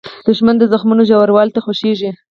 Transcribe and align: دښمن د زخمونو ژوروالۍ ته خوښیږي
دښمن 0.27 0.55
د 0.59 0.63
زخمونو 0.71 1.03
ژوروالۍ 1.09 1.51
ته 1.55 1.59
خوښیږي 1.65 2.09